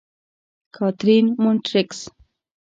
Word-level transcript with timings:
کاترین: 0.75 1.25
مونټریکس. 1.41 1.99